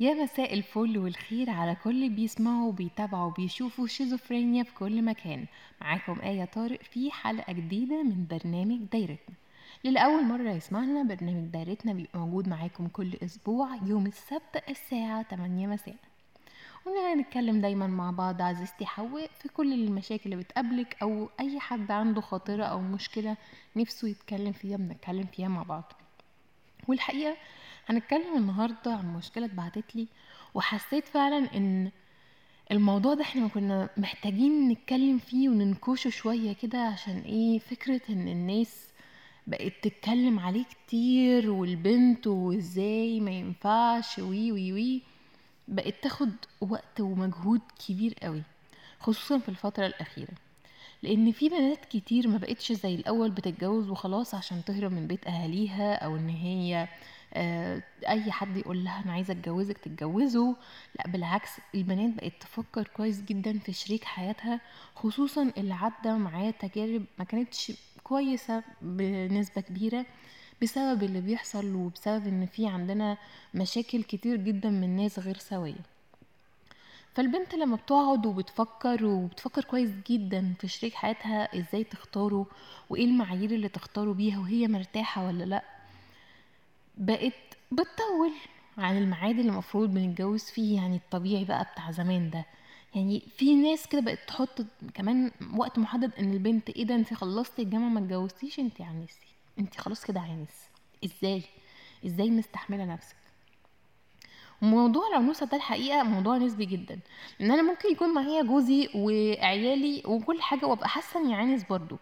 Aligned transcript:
يا 0.00 0.14
مساء 0.14 0.54
الفل 0.54 0.98
والخير 0.98 1.50
على 1.50 1.74
كل 1.84 1.90
اللي 1.90 2.08
بيسمعوا 2.08 2.68
وبيتابعوا 2.68 3.24
وبيشوفوا 3.26 3.86
شيزوفرينيا 3.86 4.62
في 4.62 4.74
كل 4.74 5.02
مكان. 5.02 5.46
معاكم 5.80 6.20
آية 6.20 6.44
طارق 6.44 6.82
في 6.82 7.10
حلقة 7.10 7.52
جديدة 7.52 8.02
من 8.02 8.26
برنامج 8.30 8.78
دايرتنا. 8.92 9.34
للأول 9.84 10.24
مرة 10.24 10.50
يسمعنا 10.50 11.02
برنامج 11.02 11.46
دايرتنا 11.48 11.92
بيبقى 11.92 12.18
موجود 12.18 12.48
معاكم 12.48 12.88
كل 12.88 13.14
أسبوع 13.24 13.68
يوم 13.86 14.06
السبت 14.06 14.62
الساعة 14.68 15.22
8 15.22 15.66
مساء. 15.66 15.96
ونتكلم 16.86 17.60
دايما 17.60 17.86
مع 17.86 18.10
بعض 18.10 18.42
عزيزتي 18.42 18.86
حواء 18.86 19.30
في 19.42 19.48
كل 19.48 19.72
المشاكل 19.72 20.22
اللي 20.32 20.36
بتقابلك 20.36 20.96
أو 21.02 21.28
أي 21.40 21.60
حد 21.60 21.90
عنده 21.90 22.20
خاطرة 22.20 22.64
أو 22.64 22.80
مشكلة 22.80 23.36
نفسه 23.76 24.08
يتكلم 24.08 24.52
فيها 24.52 24.76
بنتكلم 24.76 25.24
فيها 25.26 25.48
مع 25.48 25.62
بعض. 25.62 25.92
والحقيقة 26.88 27.36
هنتكلم 27.86 28.36
النهاردة 28.36 28.94
عن 28.94 29.14
مشكلة 29.16 29.46
اتبعتت 29.46 29.96
لي 29.96 30.06
وحسيت 30.54 31.04
فعلا 31.04 31.56
إن 31.56 31.90
الموضوع 32.72 33.14
ده 33.14 33.22
إحنا 33.22 33.48
كنا 33.48 33.88
محتاجين 33.96 34.68
نتكلم 34.68 35.18
فيه 35.18 35.48
وننكشه 35.48 36.10
شوية 36.10 36.52
كده 36.52 36.78
عشان 36.78 37.18
إيه 37.18 37.58
فكرة 37.58 38.00
إن 38.10 38.28
الناس 38.28 38.86
بقت 39.46 39.72
تتكلم 39.82 40.38
عليه 40.38 40.64
كتير 40.64 41.50
والبنت 41.50 42.26
وإزاي 42.26 43.20
ما 43.20 43.30
ينفعش 43.30 44.18
وي 44.18 44.52
وي 44.52 44.72
وي 44.72 45.02
بقت 45.68 45.94
تاخد 46.02 46.30
وقت 46.60 47.00
ومجهود 47.00 47.60
كبير 47.88 48.14
قوي 48.22 48.42
خصوصا 49.00 49.38
في 49.38 49.48
الفترة 49.48 49.86
الأخيرة. 49.86 50.32
لأن 51.02 51.32
في 51.32 51.48
بنات 51.48 51.84
كتير 51.84 52.28
ما 52.28 52.38
بقتش 52.38 52.72
زي 52.72 52.94
الأول 52.94 53.30
بتتجوز 53.30 53.88
وخلاص 53.90 54.34
عشان 54.34 54.64
تهرب 54.64 54.92
من 54.92 55.06
بيت 55.06 55.26
أهاليها 55.26 55.94
أو 55.94 56.16
إن 56.16 56.28
هي 56.28 56.88
أي 58.08 58.32
حد 58.32 58.56
يقول 58.56 58.84
لها 58.84 59.02
أنا 59.04 59.12
عايزة 59.12 59.32
أتجوزك 59.32 59.78
تتجوزه. 59.78 60.56
لا 60.98 61.08
بالعكس 61.08 61.50
البنات 61.74 62.14
بقت 62.14 62.32
تفكر 62.40 62.86
كويس 62.96 63.22
جدا 63.22 63.58
في 63.58 63.72
شريك 63.72 64.04
حياتها 64.04 64.60
خصوصا 64.94 65.52
اللي 65.58 65.74
عدى 65.74 66.10
معاه 66.12 66.50
تجارب 66.50 67.04
ما 67.18 67.24
كانتش 67.24 67.72
كويسة 68.02 68.62
بنسبة 68.82 69.60
كبيرة 69.60 70.06
بسبب 70.62 71.02
اللي 71.02 71.20
بيحصل 71.20 71.74
وبسبب 71.74 72.26
إن 72.26 72.46
في 72.46 72.66
عندنا 72.68 73.16
مشاكل 73.54 74.02
كتير 74.02 74.36
جدا 74.36 74.70
من 74.70 74.96
ناس 74.96 75.18
غير 75.18 75.38
سوية. 75.38 75.96
فالبنت 77.14 77.54
لما 77.54 77.76
بتقعد 77.76 78.26
وبتفكر 78.26 79.04
وبتفكر 79.04 79.64
كويس 79.64 79.90
جدا 80.10 80.54
في 80.60 80.68
شريك 80.68 80.94
حياتها 80.94 81.58
إزاي 81.58 81.84
تختاره 81.84 82.46
وإيه 82.90 83.04
المعايير 83.04 83.50
اللي 83.50 83.68
تختاره 83.68 84.12
بيها 84.12 84.38
وهي 84.38 84.68
مرتاحة 84.68 85.26
ولا 85.26 85.44
لأ 85.44 85.64
بقت 86.96 87.32
بتطول 87.72 88.32
عن 88.78 88.98
الميعاد 88.98 89.38
اللي 89.38 89.52
المفروض 89.52 89.94
بنتجوز 89.94 90.44
فيه 90.44 90.76
يعني 90.76 90.96
الطبيعي 90.96 91.44
بقى 91.44 91.66
بتاع 91.72 91.90
زمان 91.90 92.30
ده. 92.30 92.44
يعني 92.94 93.22
في 93.36 93.54
ناس 93.54 93.86
كده 93.86 94.00
بقت 94.00 94.18
تحط 94.28 94.66
كمان 94.94 95.30
وقت 95.56 95.78
محدد 95.78 96.12
إن 96.18 96.32
البنت 96.32 96.70
إيه 96.70 96.84
ده 96.84 96.94
انت 96.94 97.14
خلصتي 97.14 97.62
الجامعة 97.62 97.88
ما 97.88 98.00
اتجوزتيش 98.00 98.58
انت 98.58 98.80
عنستي. 98.80 99.26
انت 99.58 99.80
خلاص 99.80 100.04
كده 100.04 100.20
عانس 100.20 100.68
إزاي؟ 101.04 101.42
إزاي 102.06 102.30
مستحملة 102.30 102.84
نفسك؟ 102.84 103.16
موضوع 104.62 105.08
العنوسة 105.08 105.46
ده 105.46 105.56
الحقيقة 105.56 106.02
موضوع 106.02 106.36
نسبي 106.36 106.64
جدا. 106.64 106.98
إن 107.40 107.50
أنا 107.50 107.62
ممكن 107.62 107.88
يكون 107.92 108.14
معايا 108.14 108.42
جوزي 108.42 108.88
وعيالي 108.94 110.02
وكل 110.06 110.42
حاجة 110.42 110.66
وأبقى 110.66 110.88
حاسة 110.88 111.20
إني 111.20 111.34
عانس 111.34 111.64
برضو 111.64 111.96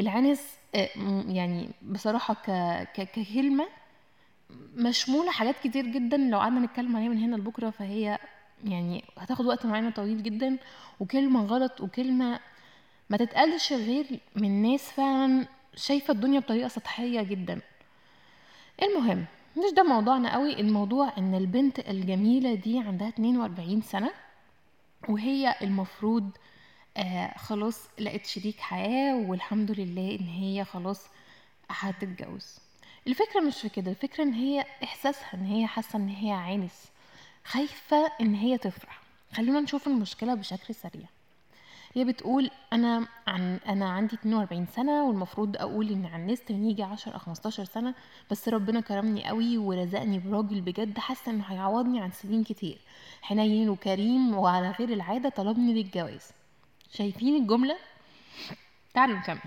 العنس 0.00 0.56
آه، 0.74 0.88
يعني 1.28 1.68
بصراحة 1.82 2.34
ك... 2.34 2.50
ك... 2.94 3.00
ككلمة 3.12 3.66
مشمولة 4.76 5.30
حاجات 5.30 5.54
كتير 5.64 5.86
جدا. 5.86 6.16
لو 6.16 6.38
قعدنا 6.38 6.60
نتكلم 6.60 6.96
عليها 6.96 7.08
من 7.08 7.18
هنا 7.18 7.36
لبكرة 7.36 7.70
فهي 7.70 8.18
يعني 8.64 9.04
هتاخد 9.18 9.46
وقت 9.46 9.66
معانا 9.66 9.90
طويل 9.90 10.22
جدا. 10.22 10.58
وكلمة 11.00 11.44
غلط 11.44 11.80
وكلمة 11.80 12.40
ما 13.10 13.16
تتقالش 13.16 13.72
غير 13.72 14.20
من 14.36 14.62
ناس 14.62 14.90
فعلا 14.92 15.46
شايفة 15.76 16.12
الدنيا 16.12 16.40
بطريقة 16.40 16.68
سطحية 16.68 17.22
جدا. 17.22 17.60
المهم 18.82 19.24
مش 19.56 19.72
ده 19.76 19.82
موضوعنا 19.82 20.32
قوي. 20.34 20.60
الموضوع 20.60 21.12
إن 21.18 21.34
البنت 21.34 21.78
الجميلة 21.78 22.54
دي 22.54 22.78
عندها 22.78 23.08
42 23.08 23.82
سنة 23.82 24.10
وهي 25.08 25.54
المفروض 25.62 26.30
آه 26.96 27.38
خلاص 27.38 27.88
لقت 28.00 28.26
شريك 28.26 28.60
حياة 28.60 29.16
والحمد 29.16 29.70
لله 29.70 30.18
إن 30.20 30.26
هي 30.26 30.64
خلاص 30.64 31.06
هتتجوز. 31.70 32.58
الفكرة 33.06 33.40
مش 33.40 33.60
في 33.60 33.68
كده 33.68 33.90
الفكرة 33.90 34.24
إن 34.24 34.32
هي 34.32 34.64
إحساسها 34.84 35.34
إن 35.34 35.44
هي 35.44 35.66
حاسة 35.66 35.96
إن 35.96 36.08
هي 36.08 36.30
عانس 36.32 36.90
خايفة 37.44 38.12
إن 38.20 38.34
هي 38.34 38.58
تفرح. 38.58 39.00
خلونا 39.32 39.60
نشوف 39.60 39.86
المشكلة 39.86 40.34
بشكل 40.34 40.74
سريع. 40.74 41.06
هي 41.94 42.04
بتقول 42.04 42.50
أنا 42.72 43.06
عن 43.26 43.60
أنا 43.68 43.90
عندي 43.90 44.14
42 44.14 44.66
سنة 44.66 45.04
والمفروض 45.04 45.56
أقول 45.56 45.90
إن 45.90 46.06
عنست 46.06 46.52
من 46.52 46.70
يجي 46.70 46.82
10 46.82 47.12
أو 47.12 47.18
15 47.18 47.64
سنة 47.64 47.94
بس 48.30 48.48
ربنا 48.48 48.80
كرمني 48.80 49.24
قوي 49.28 49.58
ورزقني 49.58 50.18
براجل 50.18 50.60
بجد 50.60 50.98
حاسة 50.98 51.32
إنه 51.32 51.44
هيعوضني 51.44 52.00
عن 52.00 52.10
سنين 52.10 52.44
كتير. 52.44 52.78
حنين 53.22 53.68
وكريم 53.68 54.34
وعلى 54.36 54.70
غير 54.70 54.88
العادة 54.88 55.28
طلبني 55.28 55.74
للجواز. 55.82 56.30
شايفين 56.92 57.36
الجملة؟ 57.42 57.76
تعالوا 58.94 59.16
نكمل. 59.18 59.40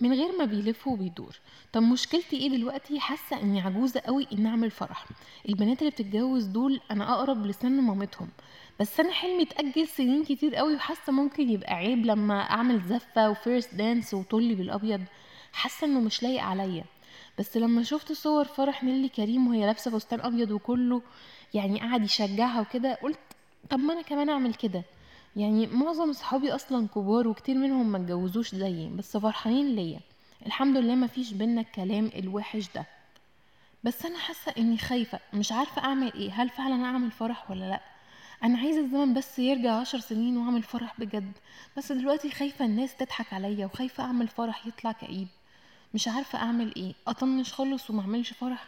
من 0.00 0.12
غير 0.12 0.38
ما 0.38 0.44
بيلف 0.44 0.86
وبيدور. 0.88 1.36
طب 1.72 1.82
مشكلتي 1.82 2.36
إيه 2.36 2.48
دلوقتي؟ 2.48 3.00
حاسة 3.00 3.42
إني 3.42 3.60
عجوزة 3.60 4.00
قوي 4.00 4.26
ان 4.32 4.46
أعمل 4.46 4.70
فرح. 4.70 5.06
البنات 5.48 5.78
اللي 5.78 5.90
بتتجوز 5.90 6.44
دول 6.44 6.80
أنا 6.90 7.14
أقرب 7.14 7.46
لسن 7.46 7.80
مامتهم. 7.80 8.28
بس 8.80 9.00
أنا 9.00 9.12
حلمي 9.12 9.42
اتأجل 9.42 9.88
سنين 9.88 10.24
كتير 10.24 10.54
قوي 10.54 10.74
وحاسة 10.74 11.12
ممكن 11.12 11.50
يبقى 11.50 11.74
عيب 11.74 12.06
لما 12.06 12.40
أعمل 12.40 12.80
زفة 12.82 13.30
وفيرست 13.30 13.74
دانس 13.74 14.14
وطلي 14.14 14.54
بالأبيض. 14.54 15.00
حاسة 15.52 15.86
إنه 15.86 16.00
مش 16.00 16.22
لايق 16.22 16.42
عليا. 16.42 16.84
بس 17.38 17.56
لما 17.56 17.82
شفت 17.82 18.12
صور 18.12 18.44
فرح 18.44 18.84
نيلي 18.84 19.08
كريم 19.08 19.46
وهي 19.48 19.66
لابسة 19.66 19.90
فستان 19.90 20.20
أبيض 20.20 20.50
وكله 20.50 21.02
يعني 21.54 21.80
قعد 21.80 22.04
يشجعها 22.04 22.60
وكده 22.60 22.94
قلت 22.94 23.18
طب 23.70 23.78
ما 23.78 23.92
أنا 23.92 24.02
كمان 24.02 24.28
أعمل 24.28 24.54
كده. 24.54 24.82
يعني 25.36 25.66
معظم 25.66 26.12
صحابي 26.12 26.54
أصلا 26.54 26.88
كبار 26.88 27.28
وكتير 27.28 27.54
منهم 27.56 27.92
ما 27.92 27.98
اتجوزوش 27.98 28.54
زيي 28.54 28.88
بس 28.88 29.16
فرحانين 29.16 29.76
ليا. 29.76 30.00
الحمد 30.46 30.76
لله 30.76 30.94
ما 30.94 31.06
فيش 31.06 31.32
بينا 31.32 31.60
الكلام 31.60 32.10
الوحش 32.16 32.68
ده. 32.74 32.86
بس 33.84 34.04
أنا 34.06 34.18
حاسة 34.18 34.54
إني 34.58 34.78
خايفة 34.78 35.20
مش 35.34 35.52
عارفة 35.52 35.82
أعمل 35.84 36.12
إيه. 36.12 36.30
هل 36.42 36.48
فعلا 36.48 36.84
أعمل 36.84 37.10
فرح 37.10 37.50
ولا 37.50 37.64
لأ؟ 37.68 37.80
أنا 38.44 38.58
عايزة 38.58 38.80
الزمن 38.80 39.14
بس 39.14 39.38
يرجع 39.38 39.72
عشر 39.80 39.98
سنين 40.00 40.36
وأعمل 40.36 40.62
فرح 40.62 41.00
بجد. 41.00 41.32
بس 41.76 41.92
دلوقتي 41.92 42.30
خايفة 42.30 42.64
الناس 42.64 42.96
تضحك 42.96 43.32
عليا 43.32 43.66
وخايفة 43.66 44.04
أعمل 44.04 44.28
فرح 44.28 44.66
يطلع 44.66 44.92
كئيب. 44.92 45.28
مش 45.94 46.08
عارفة 46.08 46.38
أعمل 46.38 46.74
إيه. 46.76 46.94
أطنش 47.06 47.52
خالص 47.52 47.90
وما 47.90 48.00
أعملش 48.00 48.32
فرح. 48.32 48.64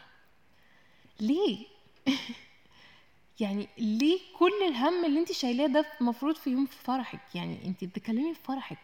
ليه؟ 1.19 1.65
يعني 3.41 3.67
ليه 3.77 4.19
كل 4.39 4.51
الهم 4.67 5.05
اللي 5.05 5.19
انت 5.19 5.31
شايلاه 5.31 5.67
ده 5.67 5.85
المفروض 6.01 6.35
في 6.35 6.49
يوم 6.49 6.65
فرحك؟ 6.65 7.35
يعني 7.35 7.57
انت 7.65 7.83
بتتكلمي 7.83 8.33
في 8.33 8.39
فرحك. 8.43 8.77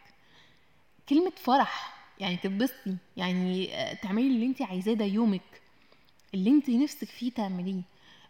كلمة 1.09 1.31
فرح 1.37 1.93
يعني 2.19 2.37
تتبسطي 2.37 2.95
يعني 3.17 3.75
آه، 3.75 3.93
تعملي 3.93 4.27
اللي 4.27 4.45
انت 4.45 4.61
عايزاه 4.61 4.93
ده 4.93 5.05
يومك. 5.05 5.61
اللي 6.33 6.49
انت 6.49 6.69
نفسك 6.69 7.07
فيه 7.07 7.31
تعمليه. 7.31 7.81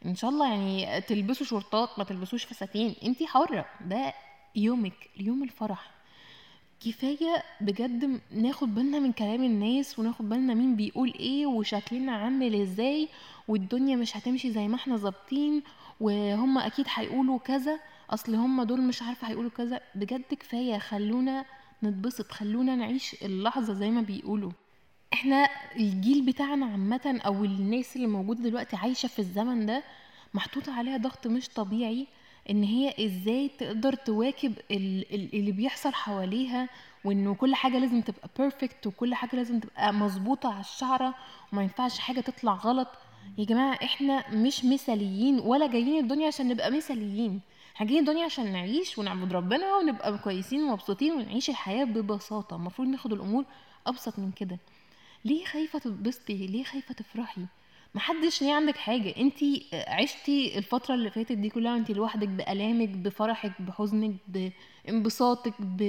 ان 0.05 0.15
شاء 0.15 0.29
الله 0.29 0.49
يعني 0.49 1.01
تلبسوا 1.01 1.45
شورتات 1.45 1.89
ما 1.99 2.03
تلبسوش 2.03 2.43
فساتين. 2.45 2.95
انت 3.03 3.23
حرة 3.23 3.65
ده 3.81 4.13
يومك 4.55 5.09
يوم 5.17 5.43
الفرح. 5.43 5.91
كفاية 6.85 7.43
بجد 7.61 8.19
ناخد 8.31 8.75
بالنا 8.75 8.99
من 8.99 9.11
كلام 9.11 9.43
الناس 9.43 9.99
وناخد 9.99 10.29
بالنا 10.29 10.53
مين 10.53 10.75
بيقول 10.75 11.13
إيه 11.19 11.45
وشكلنا 11.45 12.11
عامل 12.11 12.61
إزاي 12.61 13.07
والدنيا 13.47 13.95
مش 13.95 14.17
هتمشي 14.17 14.51
زي 14.51 14.67
ما 14.67 14.75
إحنا 14.75 14.97
ظابطين 14.97 15.63
وهم 15.99 16.57
أكيد 16.57 16.85
هيقولوا 16.93 17.39
كذا 17.39 17.79
أصل 18.09 18.35
هم 18.35 18.63
دول 18.63 18.81
مش 18.81 19.01
عارفة 19.01 19.27
هيقولوا 19.29 19.51
كذا. 19.51 19.79
بجد 19.95 20.21
كفاية 20.39 20.77
خلونا 20.77 21.45
نتبسط 21.83 22.31
خلونا 22.31 22.75
نعيش 22.75 23.15
اللحظة 23.23 23.73
زي 23.73 23.91
ما 23.91 24.01
بيقولوا. 24.01 24.51
إحنا 25.13 25.47
الجيل 25.75 26.25
بتاعنا 26.25 26.65
عامة 26.65 27.19
أو 27.25 27.45
الناس 27.45 27.95
اللي 27.95 28.07
موجودة 28.07 28.43
دلوقتي 28.43 28.75
عايشة 28.75 29.07
في 29.07 29.19
الزمن 29.19 29.65
ده 29.65 29.83
محطوط 30.33 30.69
عليها 30.69 30.97
ضغط 30.97 31.27
مش 31.27 31.49
طبيعي. 31.49 32.07
إن 32.49 32.63
هي 32.63 33.05
إزاي 33.05 33.47
تقدر 33.59 33.93
تواكب 33.93 34.53
اللي 34.71 35.51
بيحصل 35.51 35.93
حواليها 35.93 36.69
وانه 37.05 37.35
كل 37.35 37.55
حاجة 37.55 37.77
لازم 37.79 38.01
تبقى 38.01 38.29
بيرفكت 38.39 38.87
وكل 38.87 39.15
حاجة 39.15 39.35
لازم 39.35 39.59
تبقى 39.59 39.93
مظبوطة 39.93 40.51
على 40.53 40.59
الشعرة 40.61 41.15
وما 41.53 41.61
ينفعش 41.63 41.99
حاجة 41.99 42.19
تطلع 42.21 42.53
غلط. 42.53 42.87
يا 43.37 43.45
جماعة 43.45 43.79
إحنا 43.83 44.29
مش 44.35 44.65
مثاليين 44.65 45.39
ولا 45.39 45.67
جايين 45.67 46.03
الدنيا 46.03 46.27
عشان 46.27 46.47
نبقى 46.47 46.71
مثاليين. 46.71 47.41
إحنا 47.75 47.87
جايين 47.87 48.01
الدنيا 48.07 48.25
عشان 48.25 48.51
نعيش 48.51 48.97
ونعبد 48.97 49.33
ربنا 49.33 49.75
ونبقى 49.75 50.17
كويسين 50.17 50.63
ومبسوطين 50.63 51.11
ونعيش 51.13 51.49
الحياة 51.49 51.83
ببساطة. 51.85 52.55
المفروض 52.55 52.87
ناخد 52.87 53.13
الأمور 53.13 53.45
أبسط 53.87 54.19
من 54.19 54.31
كده. 54.31 54.59
ليه 55.25 55.45
خايفة 55.45 55.79
تتبسطي 55.79 56.47
ليه 56.47 56.63
خايفة 56.63 56.93
تفرحي؟ 56.93 57.41
ما 57.93 58.01
حدش 58.01 58.41
ليه 58.41 58.53
عندك 58.53 58.77
حاجة. 58.77 59.13
انت 59.17 59.37
عشتي 59.73 60.57
الفترة 60.57 60.95
اللي 60.95 61.09
فاتت 61.11 61.31
دي 61.31 61.49
كلها 61.49 61.77
انت 61.77 61.91
لوحدك 61.91 62.27
بآلامك 62.27 62.89
بفرحك 62.89 63.61
بحزنك 63.61 64.15
بانبساطك 64.85 65.53
ب... 65.59 65.81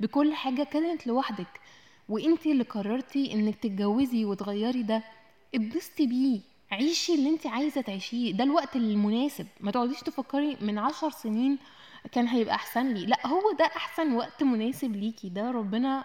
بكل 0.00 0.34
حاجة 0.34 0.62
كانت 0.62 1.06
لوحدك. 1.06 1.60
وانت 2.08 2.46
اللي 2.46 2.64
قررتي 2.64 3.32
انك 3.32 3.54
تتجوزي 3.56 4.24
وتغيري 4.24 4.82
ده. 4.82 5.02
اتبسطي 5.54 6.06
بيه. 6.06 6.40
عيشي 6.72 7.14
اللي 7.14 7.28
انت 7.30 7.46
عايزة 7.46 7.80
تعيشيه. 7.80 8.32
ده 8.32 8.44
الوقت 8.44 8.76
المناسب. 8.76 9.46
ما 9.60 9.70
تقعديش 9.70 10.00
تفكري 10.00 10.56
من 10.60 10.78
عشر 10.78 11.10
سنين 11.10 11.58
كان 12.12 12.26
هيبقى 12.28 12.54
أحسن 12.54 12.94
لي. 12.94 13.06
لا 13.06 13.26
هو 13.26 13.52
ده 13.58 13.64
أحسن 13.64 14.12
وقت 14.14 14.42
مناسب 14.42 14.96
ليكي. 14.96 15.28
ده 15.28 15.50
ربنا 15.50 16.04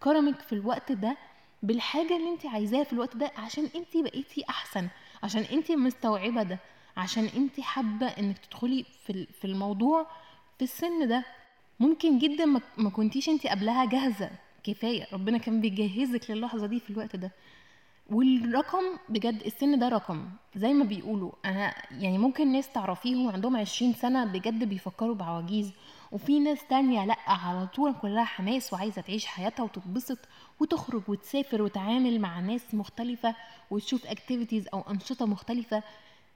كرمك 0.00 0.40
في 0.40 0.52
الوقت 0.52 0.92
ده. 0.92 1.16
بالحاجة 1.64 2.16
اللي 2.16 2.30
انت 2.30 2.46
عايزاها 2.46 2.84
في 2.84 2.92
الوقت 2.92 3.16
ده 3.16 3.32
عشان 3.36 3.68
انت 3.76 3.96
بقيتي 3.96 4.44
أحسن 4.48 4.88
عشان 5.22 5.42
انت 5.42 5.72
مستوعبة 5.72 6.42
ده 6.42 6.58
عشان 6.96 7.24
انت 7.36 7.60
حابة 7.60 8.06
انك 8.06 8.38
تدخلي 8.38 8.84
في 9.40 9.44
الموضوع 9.44 10.06
في 10.58 10.64
السن 10.64 11.08
ده. 11.08 11.24
ممكن 11.80 12.18
جدا 12.18 12.44
ما 12.76 12.90
كنتيش 12.90 13.28
انت 13.28 13.46
قبلها 13.46 13.84
جاهزة 13.84 14.30
كفاية 14.64 15.06
ربنا 15.12 15.38
كان 15.38 15.60
بيجهزك 15.60 16.30
للحظة 16.30 16.66
دي 16.66 16.80
في 16.80 16.90
الوقت 16.90 17.16
ده. 17.16 17.30
والرقم 18.10 18.84
بجد 19.08 19.42
السن 19.42 19.78
ده 19.78 19.88
رقم 19.88 20.28
زي 20.56 20.72
ما 20.72 20.84
بيقولوا. 20.84 21.32
أنا 21.44 21.74
يعني 21.90 22.18
ممكن 22.18 22.52
ناس 22.52 22.72
تعرفيهم 22.72 23.28
عندهم 23.28 23.56
عشرين 23.56 23.92
سنة 23.92 24.24
بجد 24.24 24.64
بيفكروا 24.64 25.14
بعواجيز 25.14 25.72
وفي 26.12 26.40
ناس 26.40 26.58
تانية 26.68 27.04
لأ 27.06 27.16
على 27.26 27.66
طول 27.66 27.94
كلها 28.02 28.24
حماس 28.24 28.72
وعايزة 28.72 29.02
تعيش 29.02 29.26
حياتها 29.26 29.62
وتتبسط 29.62 30.18
وتخرج 30.60 31.02
وتسافر 31.08 31.62
وتعامل 31.62 32.20
مع 32.20 32.40
ناس 32.40 32.74
مختلفة 32.74 33.34
وتشوف 33.70 34.06
اكتيفيتيز 34.06 34.68
أو 34.74 34.80
أنشطة 34.80 35.26
مختلفة. 35.26 35.82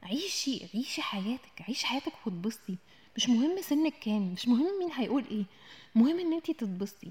عيشي 0.02 0.66
عيشي 0.74 1.02
حياتك 1.02 1.62
عيشي 1.68 1.86
حياتك 1.86 2.12
وتبسطي. 2.26 2.76
مش 3.16 3.28
مهم 3.28 3.60
سنك 3.60 3.94
كام 4.00 4.32
مش 4.32 4.48
مهم 4.48 4.78
مين 4.78 4.92
هيقول 4.94 5.24
إيه. 5.30 5.44
مهم 5.94 6.18
إن 6.18 6.32
أنتي 6.32 6.52
تتبسطي. 6.52 7.10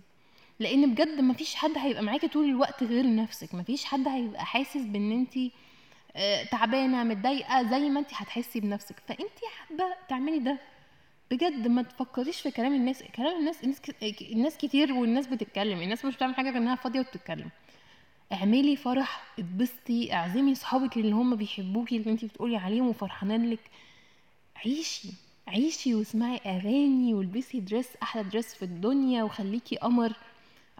لأن 0.59 0.91
بجد 0.93 1.21
مفيش 1.21 1.55
حد 1.55 1.77
هيبقى 1.77 2.03
معاكي 2.03 2.27
طول 2.27 2.45
الوقت 2.45 2.83
غير 2.83 3.15
نفسك. 3.15 3.55
مفيش 3.55 3.85
حد 3.85 4.07
هيبقى 4.07 4.45
حاسس 4.45 4.77
بان 4.81 5.11
انتي 5.11 5.51
آه، 6.15 6.43
تعبانة 6.43 7.03
متضايقة 7.03 7.63
زي 7.69 7.79
ما 7.89 7.99
انتي 7.99 8.15
هتحسي 8.17 8.59
بنفسك. 8.59 8.95
فانتي 9.07 9.45
حابة 9.57 9.83
تعملي 10.09 10.39
ده. 10.39 10.57
بجد 11.31 11.67
ما 11.67 11.81
تفكريش 11.81 12.41
في 12.41 12.51
كلام 12.51 12.73
الناس. 12.73 13.03
كلام 13.15 13.39
الناس 13.39 13.63
الناس, 14.33 14.57
كتير 14.57 14.93
والناس 14.93 15.27
بتتكلم. 15.27 15.81
الناس 15.81 16.05
مش 16.05 16.15
بتعمل 16.15 16.35
حاجة 16.35 16.49
انها 16.57 16.75
فاضية 16.75 16.99
وبتتكلم. 16.99 17.49
اعملي 18.33 18.75
فرح 18.75 19.23
اتبسطي 19.39 20.13
اعزمي 20.13 20.55
صحابك 20.55 20.97
اللي 20.97 21.11
هم 21.11 21.35
بيحبوكي 21.35 21.97
اللي 21.97 22.11
انت 22.11 22.25
بتقولي 22.25 22.57
عليهم 22.57 22.87
وفرحانين 22.87 23.49
لك. 23.49 23.59
عيشي 24.65 25.09
عيشي 25.47 25.95
واسمعي 25.95 26.37
أغاني 26.45 27.13
والبسي 27.13 27.59
دريس 27.59 27.87
أحلى 28.03 28.23
دريس 28.23 28.53
في 28.55 28.63
الدنيا 28.65 29.23
وخليكي 29.23 29.75
قمر. 29.75 30.13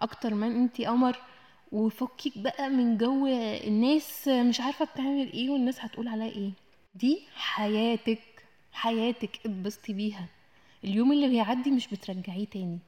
أكتر 0.00 0.34
من 0.34 0.56
انت 0.56 0.80
قمر 0.80 1.16
وفكيك 1.72 2.38
بقى 2.38 2.68
من 2.70 2.96
جو 2.98 3.26
الناس 3.66 4.28
مش 4.28 4.60
عارفة 4.60 4.84
بتعمل 4.84 5.32
إيه 5.32 5.50
والناس 5.50 5.80
هتقول 5.80 6.08
عليها 6.08 6.28
إيه. 6.36 6.50
دي 6.94 7.20
حياتك 7.36 8.18
حياتك 8.72 9.30
اتبسطي 9.46 9.92
بيها. 9.92 10.26
اليوم 10.84 11.12
اللي 11.12 11.28
بيعدي 11.28 11.70
مش 11.70 11.88
بترجعيه 11.88 12.46
تاني. 12.46 12.78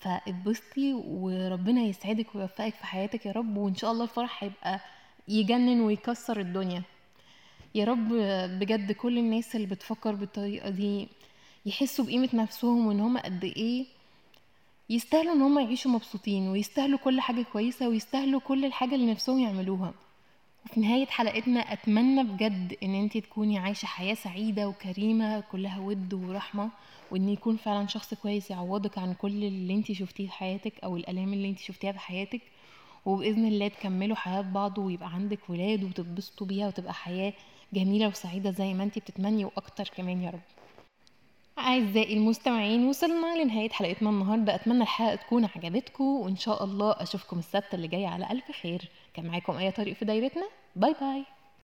فاتبسطي 0.00 0.92
وربنا 0.94 1.80
يسعدك 1.82 2.34
ويوفقك 2.34 2.74
في 2.74 2.86
حياتك 2.86 3.26
يا 3.26 3.32
رب 3.32 3.56
وإن 3.56 3.74
شاء 3.74 3.92
الله 3.92 4.04
الفرح 4.04 4.44
هيبقى 4.44 4.80
يجنن 5.28 5.80
ويكسر 5.80 6.40
الدنيا. 6.40 6.82
يا 7.74 7.84
رب 7.84 8.08
بجد 8.60 8.92
كل 8.92 9.18
الناس 9.18 9.56
اللي 9.56 9.66
بتفكر 9.66 10.14
بالطريقة 10.14 10.70
دي 10.70 11.08
يحسوا 11.66 12.04
بقيمة 12.04 12.28
نفسهم 12.34 12.86
وإن 12.86 13.00
هم 13.00 13.18
قد 13.18 13.44
إيه 13.44 13.86
يستاهلوا 14.90 15.32
إن 15.32 15.42
هم 15.42 15.58
يعيشوا 15.58 15.90
مبسوطين 15.90 16.48
ويستاهلوا 16.48 16.98
كل 16.98 17.20
حاجة 17.20 17.42
كويسة 17.52 17.88
ويستاهلوا 17.88 18.40
كل 18.40 18.64
الحاجة 18.64 18.94
اللي 18.94 19.10
نفسهم 19.10 19.38
يعملوها. 19.38 19.94
وفي 20.64 20.80
نهاية 20.80 21.06
حلقتنا 21.06 21.60
أتمنى 21.72 22.22
بجد 22.24 22.76
إن 22.82 22.94
أنت 22.94 23.18
تكوني 23.18 23.58
عايشة 23.58 23.86
حياة 23.86 24.14
سعيدة 24.14 24.68
وكريمة 24.68 25.40
كلها 25.40 25.78
ود 25.80 26.14
ورحمة 26.14 26.70
وإن 27.10 27.28
يكون 27.28 27.56
فعلا 27.56 27.86
شخص 27.86 28.14
كويس 28.14 28.50
يعوضك 28.50 28.98
عن 28.98 29.14
كل 29.14 29.44
اللي 29.44 29.74
أنت 29.74 29.92
شفتيه 29.92 30.26
في 30.26 30.32
حياتك 30.32 30.72
أو 30.84 30.96
الآلام 30.96 31.32
اللي 31.32 31.48
أنت 31.50 31.58
شفتيها 31.58 31.92
في 31.92 31.98
حياتك. 31.98 32.40
وبإذن 33.06 33.46
الله 33.46 33.68
تكملوا 33.68 34.16
حياة 34.16 34.40
بعض 34.40 34.78
ويبقى 34.78 35.08
عندك 35.14 35.50
ولاد 35.50 35.84
وتتبسطوا 35.84 36.46
بيها 36.46 36.66
وتبقى 36.66 36.94
حياة 36.94 37.32
جميلة 37.72 38.08
وسعيدة 38.08 38.50
زي 38.50 38.74
ما 38.74 38.82
أنت 38.82 38.98
بتتمني 38.98 39.44
وأكتر 39.44 39.88
كمان 39.96 40.22
يا 40.22 40.30
رب. 40.30 40.40
أعزائي 41.60 42.14
المستمعين 42.14 42.88
وصلنا 42.88 43.42
لنهاية 43.42 43.70
حلقتنا 43.70 44.10
النهاردة. 44.10 44.54
أتمنى 44.54 44.82
الحلقة 44.82 45.14
تكون 45.14 45.44
عجبتكم 45.44 46.04
وإن 46.04 46.36
شاء 46.36 46.64
الله 46.64 46.90
أشوفكم 46.90 47.38
السبت 47.38 47.74
اللي 47.74 47.88
جاي 47.88 48.06
على 48.06 48.30
ألف 48.30 48.52
خير. 48.62 48.88
كان 49.14 49.26
معاكم 49.26 49.56
أي 49.56 49.70
طريق 49.70 49.94
في 49.94 50.04
دايرتنا. 50.04 50.48
باي 50.76 50.94
باي. 51.00 51.24